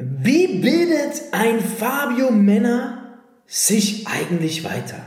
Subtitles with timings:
[0.00, 5.00] Wie bildet ein Fabio Männer sich eigentlich weiter?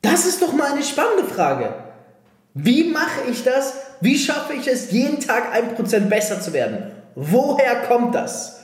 [0.00, 1.74] Das ist doch mal eine spannende Frage.
[2.54, 3.74] Wie mache ich das?
[4.00, 6.92] Wie schaffe ich es, jeden Tag ein Prozent besser zu werden?
[7.16, 8.61] Woher kommt das?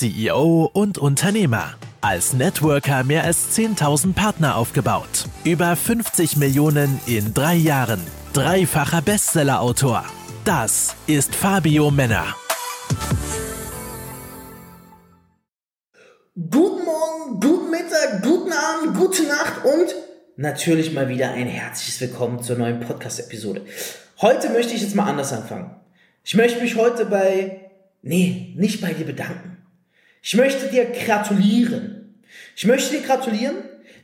[0.00, 1.74] CEO und Unternehmer.
[2.00, 5.26] Als Networker mehr als 10.000 Partner aufgebaut.
[5.44, 8.00] Über 50 Millionen in drei Jahren.
[8.32, 10.06] Dreifacher Bestsellerautor.
[10.46, 12.34] Das ist Fabio Männer.
[16.34, 19.94] Guten Morgen, guten Mittag, guten Abend, gute Nacht und
[20.38, 23.66] natürlich mal wieder ein herzliches Willkommen zur neuen Podcast-Episode.
[24.22, 25.76] Heute möchte ich jetzt mal anders anfangen.
[26.24, 29.59] Ich möchte mich heute bei, nee, nicht bei dir bedanken.
[30.22, 32.22] Ich möchte dir gratulieren.
[32.56, 33.56] Ich möchte dir gratulieren,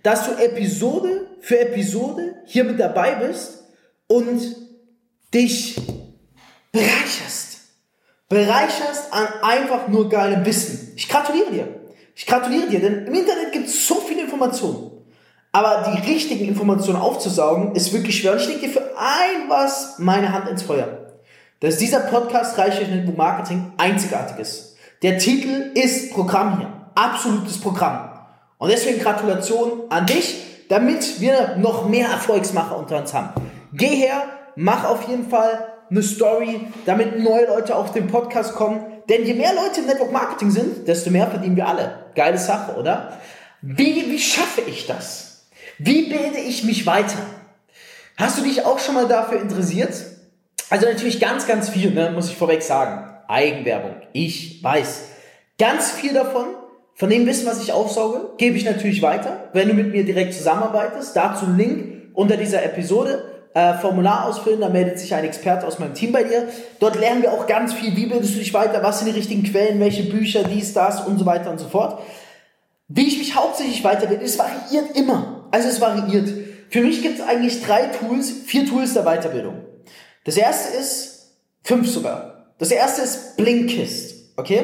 [0.02, 3.64] dass du Episode für Episode hier mit dabei bist
[4.06, 4.56] und
[5.34, 5.76] dich
[6.72, 7.58] bereicherst.
[8.28, 10.92] Bereicherst an einfach nur geilem Wissen.
[10.96, 11.68] Ich gratuliere dir.
[12.14, 14.90] Ich gratuliere dir, denn im Internet gibt es so viele Informationen.
[15.52, 18.32] Aber die richtigen Informationen aufzusaugen, ist wirklich schwer.
[18.32, 21.14] Und ich lege dir für ein was meine Hand ins Feuer.
[21.60, 24.75] Dass dieser Podcast Reichweite Marketing einzigartig ist.
[25.02, 26.72] Der Titel ist Programm hier.
[26.94, 28.08] Absolutes Programm.
[28.56, 33.30] Und deswegen Gratulation an dich, damit wir noch mehr Erfolgsmacher unter uns haben.
[33.74, 34.22] Geh her,
[34.56, 38.80] mach auf jeden Fall eine Story, damit neue Leute auf den Podcast kommen.
[39.10, 42.06] Denn je mehr Leute im Network Marketing sind, desto mehr verdienen wir alle.
[42.14, 43.18] Geile Sache, oder?
[43.60, 45.46] Wie, wie schaffe ich das?
[45.78, 47.18] Wie bilde ich mich weiter?
[48.16, 49.94] Hast du dich auch schon mal dafür interessiert?
[50.70, 53.15] Also natürlich ganz, ganz viel, ne, muss ich vorweg sagen.
[53.28, 53.96] Eigenwerbung.
[54.12, 55.08] Ich weiß.
[55.58, 56.46] Ganz viel davon,
[56.94, 59.50] von dem Wissen, was ich aufsauge, gebe ich natürlich weiter.
[59.52, 63.32] Wenn du mit mir direkt zusammenarbeitest, dazu Link unter dieser Episode.
[63.54, 66.48] Äh, Formular ausfüllen, da meldet sich ein Experte aus meinem Team bei dir.
[66.78, 69.44] Dort lernen wir auch ganz viel, wie bildest du dich weiter, was sind die richtigen
[69.44, 72.02] Quellen, welche Bücher, dies, das und so weiter und so fort.
[72.88, 75.48] Wie ich mich hauptsächlich weiterbilde, es variiert immer.
[75.50, 76.28] Also es variiert.
[76.68, 79.64] Für mich gibt es eigentlich drei Tools, vier Tools der Weiterbildung.
[80.24, 82.35] Das erste ist, fünf sogar.
[82.58, 84.14] Das erste ist Blinkist.
[84.36, 84.62] Okay?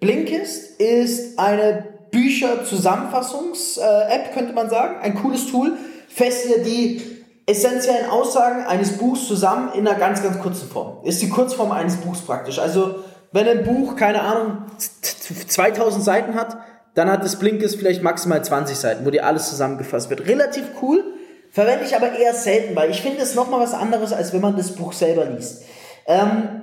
[0.00, 4.96] Blinkist ist eine Bücher-Zusammenfassungs-App, könnte man sagen.
[5.00, 5.78] Ein cooles Tool.
[6.08, 11.04] Fest dir die essentiellen Aussagen eines Buchs zusammen in einer ganz, ganz kurzen Form.
[11.04, 12.58] Ist die Kurzform eines Buchs praktisch.
[12.58, 12.96] Also,
[13.32, 14.58] wenn ein Buch, keine Ahnung,
[15.48, 16.56] 2000 Seiten hat,
[16.94, 20.28] dann hat das Blinkist vielleicht maximal 20 Seiten, wo dir alles zusammengefasst wird.
[20.28, 21.02] Relativ cool,
[21.50, 24.56] verwende ich aber eher selten, weil ich finde es nochmal was anderes, als wenn man
[24.56, 25.64] das Buch selber liest.
[26.06, 26.62] Ähm,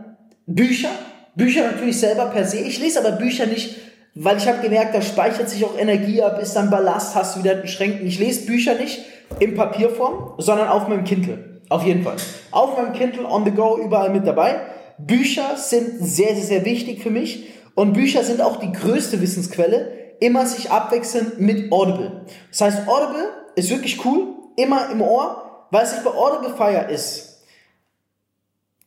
[0.55, 0.89] Bücher,
[1.35, 2.59] Bücher natürlich selber per se.
[2.59, 3.77] Ich lese aber Bücher nicht,
[4.15, 7.39] weil ich habe gemerkt, da speichert sich auch Energie ab, ist dann Ballast, hast du
[7.39, 8.05] wieder den.
[8.05, 9.01] Ich lese Bücher nicht
[9.39, 11.61] in Papierform, sondern auf meinem Kindle.
[11.69, 12.17] Auf jeden Fall.
[12.51, 14.59] Auf meinem Kindle, on the go, überall mit dabei.
[14.97, 17.45] Bücher sind sehr, sehr, sehr wichtig für mich.
[17.75, 19.93] Und Bücher sind auch die größte Wissensquelle.
[20.19, 22.25] Immer sich abwechseln mit Audible.
[22.49, 24.35] Das heißt, Audible ist wirklich cool.
[24.57, 25.67] Immer im Ohr.
[25.71, 27.30] Was ich bei Audible feier ist,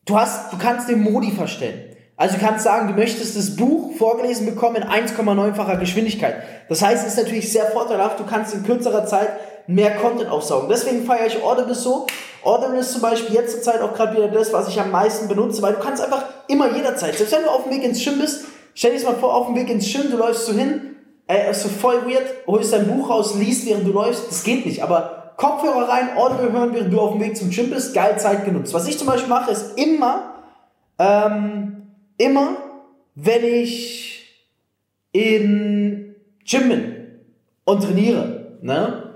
[0.05, 1.95] Du hast, du kannst den Modi verstellen.
[2.17, 6.35] Also du kannst sagen, du möchtest das Buch vorgelesen bekommen in 1,9-facher Geschwindigkeit.
[6.69, 9.29] Das heißt, es ist natürlich sehr vorteilhaft, du kannst in kürzerer Zeit
[9.67, 10.69] mehr Content aufsaugen.
[10.69, 12.05] Deswegen feiere ich Audible so.
[12.43, 15.27] Audible ist zum Beispiel jetzt zur Zeit auch gerade wieder das, was ich am meisten
[15.27, 18.19] benutze, weil du kannst einfach immer jederzeit, selbst wenn du auf dem Weg ins Gym
[18.19, 18.45] bist,
[18.75, 20.95] stell dir das mal vor, auf dem Weg ins Gym, du läufst so hin,
[21.25, 24.67] ey, ist so voll weird, holst dein Buch raus, liest, während du läufst, das geht
[24.67, 28.17] nicht, aber Kopfhörer rein, Audible hören, während du auf dem Weg zum Gym bist, geil
[28.19, 28.73] Zeit genutzt.
[28.73, 30.35] Was ich zum Beispiel mache, ist immer,
[30.97, 31.87] ähm,
[32.17, 32.57] immer,
[33.15, 34.45] wenn ich
[35.11, 36.15] in
[36.45, 36.95] Gym bin
[37.65, 39.13] und trainiere, ne,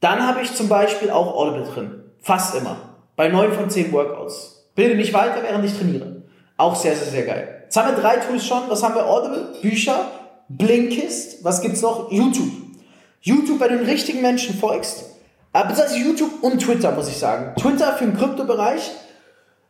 [0.00, 2.02] dann habe ich zum Beispiel auch Audible drin.
[2.20, 2.76] Fast immer.
[3.14, 4.70] Bei neun von zehn Workouts.
[4.74, 6.22] Bilde mich weiter, während ich trainiere.
[6.56, 7.62] Auch sehr, sehr, sehr geil.
[7.64, 8.62] Jetzt haben wir drei Tools schon.
[8.68, 9.06] Was haben wir?
[9.06, 10.06] Audible, Bücher,
[10.48, 11.44] Blinkist.
[11.44, 12.10] Was gibt's noch?
[12.10, 12.50] YouTube.
[13.20, 15.04] YouTube, wenn du den richtigen Menschen folgst,
[15.52, 17.54] aber besonders YouTube und Twitter, muss ich sagen.
[17.60, 18.90] Twitter für den Kryptobereich,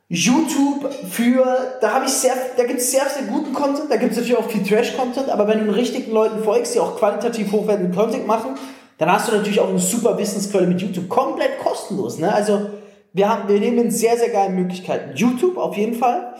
[0.08, 4.12] YouTube für, da habe ich sehr, da gibt es sehr, sehr guten Content, da gibt
[4.12, 7.50] es natürlich auch viel Trash-Content, aber wenn du den richtigen Leuten folgst, die auch qualitativ
[7.50, 8.56] hochwertigen Content machen,
[8.98, 11.08] dann hast du natürlich auch eine super Wissensquelle mit YouTube.
[11.08, 12.32] Komplett kostenlos, ne?
[12.32, 12.70] Also,
[13.14, 15.16] wir haben, wir nehmen sehr, sehr geile Möglichkeiten.
[15.16, 16.34] YouTube auf jeden Fall.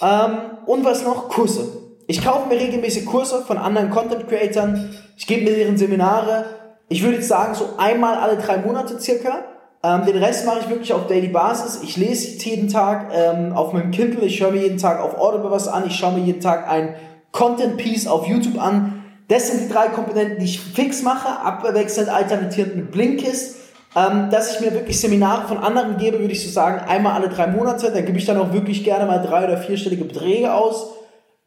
[0.00, 1.28] Ähm, und was noch?
[1.28, 1.66] Kurse.
[2.06, 4.94] Ich kaufe mir regelmäßig Kurse von anderen Content-Creatern.
[5.16, 6.44] Ich gebe mir deren Seminare
[6.92, 9.44] ich würde jetzt sagen, so einmal alle drei Monate circa.
[9.82, 11.82] Ähm, den Rest mache ich wirklich auf Daily Basis.
[11.82, 15.50] Ich lese jeden Tag ähm, auf meinem Kindle, ich höre mir jeden Tag auf Audible
[15.50, 16.94] was an, ich schaue mir jeden Tag ein
[17.32, 19.02] Content Piece auf YouTube an.
[19.28, 23.56] Das sind die drei Komponenten, die ich fix mache, abwechselnd alternatierend mit Blinkist.
[23.94, 27.28] Ähm, dass ich mir wirklich Seminare von anderen gebe, würde ich so sagen, einmal alle
[27.28, 27.90] drei Monate.
[27.90, 30.92] Da gebe ich dann auch wirklich gerne mal drei- oder vierstellige Beträge aus,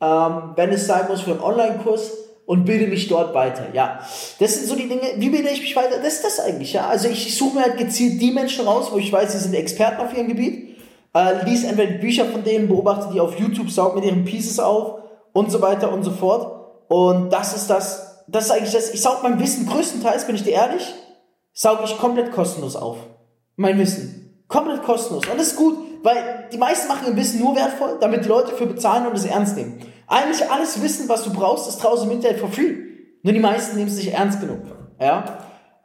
[0.02, 3.68] ähm, wenn es sein muss für einen Online-Kurs und bilde mich dort weiter.
[3.74, 4.00] Ja,
[4.40, 5.14] das sind so die Dinge.
[5.18, 5.98] Wie bilde ich mich weiter?
[6.02, 6.74] Das ist das eigentlich.
[6.74, 9.54] Ja, also ich, suche mir halt gezielt die Menschen raus, wo ich weiß, sie sind
[9.54, 10.78] Experten auf ihrem Gebiet.
[11.14, 15.00] Äh, lies entweder Bücher von denen, beobachte die auf YouTube, saug mit ihren Pieces auf
[15.34, 16.86] und so weiter und so fort.
[16.88, 18.24] Und das ist das.
[18.28, 18.94] Das ist eigentlich das.
[18.94, 20.94] Ich saug mein Wissen größtenteils, bin ich dir ehrlich
[21.56, 22.98] sauge ich komplett kostenlos auf.
[23.56, 24.44] Mein Wissen.
[24.48, 25.26] Komplett kostenlos.
[25.28, 28.54] Und das ist gut, weil die meisten machen ihr Wissen nur wertvoll, damit die Leute
[28.54, 29.82] für bezahlen und es ernst nehmen.
[30.07, 32.75] Eigentlich alles Wissen, was du brauchst, ist draußen im Internet for free.
[33.24, 34.60] Nur die meisten nehmen es nicht ernst genug.
[35.00, 35.24] Ja?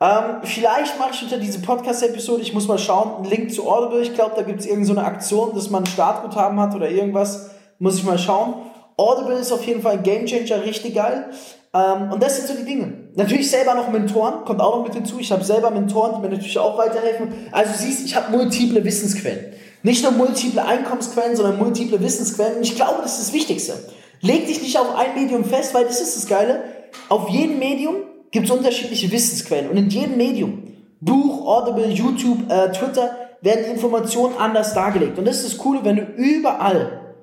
[0.01, 4.01] Ähm, vielleicht mache ich unter diese Podcast-Episode, ich muss mal schauen, einen Link zu Audible.
[4.01, 7.51] Ich glaube, da gibt es irgendeine so eine dass man ein Startguthaben hat oder irgendwas.
[7.79, 8.55] Muss ich mal schauen.
[8.97, 11.31] Audible ist auf jeden Fall ein Gamechanger, richtig geil.
[11.73, 12.93] Ähm, und das sind so die Dinge.
[13.15, 15.19] Natürlich selber noch Mentoren, kommt auch noch mit hinzu.
[15.19, 17.33] Ich habe selber Mentoren, die mir natürlich auch weiterhelfen.
[17.53, 19.55] Also siehst, ich habe multiple Wissensquellen.
[19.83, 22.57] Nicht nur multiple Einkommensquellen, sondern multiple Wissensquellen.
[22.57, 23.75] Und ich glaube, das ist das Wichtigste.
[24.21, 26.63] Leg dich nicht auf ein Medium fest, weil das ist das Geile.
[27.09, 27.97] Auf jedem Medium
[28.31, 29.71] gibt es unterschiedliche Wissensquellen.
[29.71, 30.63] Und in jedem Medium,
[31.01, 35.19] Buch, Audible, YouTube, äh, Twitter, werden Informationen anders dargelegt.
[35.19, 37.15] Und das ist das Coole, wenn du überall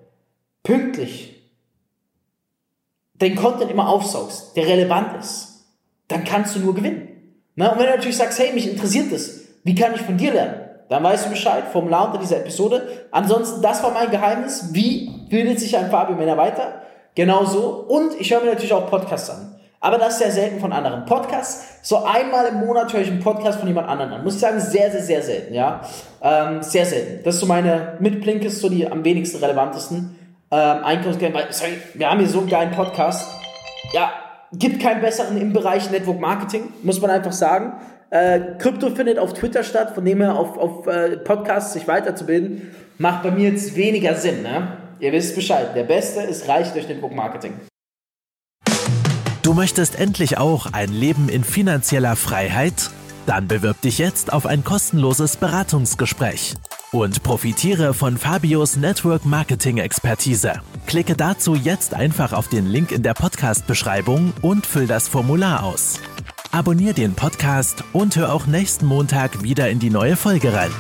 [0.64, 1.36] pünktlich
[3.14, 5.66] den Content immer aufsaugst, der relevant ist,
[6.08, 7.08] dann kannst du nur gewinnen.
[7.56, 10.34] Na, und wenn du natürlich sagst, hey, mich interessiert das, wie kann ich von dir
[10.34, 10.62] lernen?
[10.90, 13.08] Dann weißt du Bescheid, Formular unter dieser Episode.
[13.12, 14.70] Ansonsten, das war mein Geheimnis.
[14.72, 16.82] Wie bildet sich ein Fabio Männer weiter?
[17.18, 17.84] Genau so.
[17.88, 19.56] Und ich höre mir natürlich auch Podcasts an.
[19.80, 21.06] Aber das sehr selten von anderen.
[21.06, 24.24] Podcasts, so einmal im Monat höre ich einen Podcast von jemand anderem an.
[24.24, 25.82] Muss ich sagen, sehr, sehr, sehr selten, ja.
[26.22, 27.24] Ähm, sehr selten.
[27.24, 30.16] Das ist so meine, mit ist so die am wenigsten relevantesten
[30.52, 33.28] ähm, Einkaufsgeld, weil, sorry, wir haben hier so einen geilen Podcast.
[33.94, 34.12] Ja,
[34.54, 37.82] gibt keinen besseren im Bereich Network Marketing, muss man einfach sagen.
[38.12, 42.76] Äh, Krypto findet auf Twitter statt, von dem her auf, auf äh, Podcasts sich weiterzubilden,
[43.00, 44.44] macht bei mir jetzt weniger Sinn.
[44.44, 44.68] Ne?
[45.00, 47.54] Ihr wisst Bescheid, der Beste ist reich durch Network Marketing.
[49.44, 52.90] Du möchtest endlich auch ein Leben in finanzieller Freiheit?
[53.26, 56.56] Dann bewirb dich jetzt auf ein kostenloses Beratungsgespräch
[56.92, 60.62] und profitiere von Fabios Network Marketing Expertise.
[60.86, 66.00] Klicke dazu jetzt einfach auf den Link in der Podcast-Beschreibung und füll das Formular aus.
[66.52, 70.72] Abonnier den Podcast und hör auch nächsten Montag wieder in die neue Folge rein.